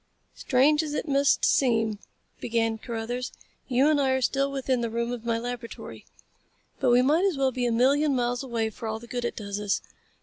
"Strange 0.33 0.81
as 0.81 0.95
it 0.95 1.07
must 1.07 1.45
seem," 1.45 1.99
began 2.39 2.79
Carruthers, 2.79 3.31
"you 3.67 3.87
and 3.87 4.01
I 4.01 4.09
are 4.13 4.21
still 4.21 4.51
within 4.51 4.81
the 4.81 4.89
room 4.89 5.11
of 5.11 5.25
my 5.27 5.37
laboratory. 5.37 6.07
But 6.79 6.89
we 6.89 7.03
might 7.03 7.23
as 7.25 7.37
well 7.37 7.51
be 7.51 7.67
a 7.67 7.71
million 7.71 8.15
miles 8.15 8.41
away 8.41 8.71
for 8.71 8.87
all 8.87 8.97
the 8.97 9.05
good 9.05 9.25
it 9.25 9.35
does 9.35 9.59
us. 9.59 9.79